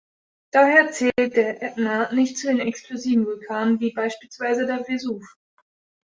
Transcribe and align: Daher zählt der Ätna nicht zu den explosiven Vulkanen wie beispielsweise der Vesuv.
Daher 0.51 0.91
zählt 0.93 1.35
der 1.35 1.61
Ätna 1.61 2.11
nicht 2.11 2.35
zu 2.39 2.47
den 2.47 2.57
explosiven 2.59 3.27
Vulkanen 3.27 3.79
wie 3.81 3.93
beispielsweise 3.93 4.65
der 4.65 4.83
Vesuv. 4.85 5.23